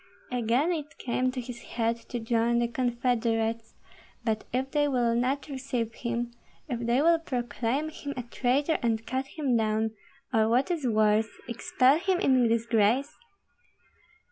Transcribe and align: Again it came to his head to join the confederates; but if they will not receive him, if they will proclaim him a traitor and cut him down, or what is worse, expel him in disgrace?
Again 0.31 0.71
it 0.71 0.97
came 0.97 1.29
to 1.29 1.39
his 1.39 1.59
head 1.61 1.95
to 2.09 2.19
join 2.19 2.57
the 2.57 2.67
confederates; 2.67 3.75
but 4.23 4.45
if 4.51 4.71
they 4.71 4.87
will 4.87 5.13
not 5.13 5.47
receive 5.47 5.93
him, 5.93 6.31
if 6.67 6.79
they 6.79 7.03
will 7.03 7.19
proclaim 7.19 7.89
him 7.89 8.15
a 8.17 8.23
traitor 8.23 8.79
and 8.81 9.05
cut 9.05 9.27
him 9.27 9.55
down, 9.55 9.91
or 10.33 10.49
what 10.49 10.71
is 10.71 10.87
worse, 10.87 11.29
expel 11.47 11.99
him 11.99 12.19
in 12.19 12.47
disgrace? 12.47 13.15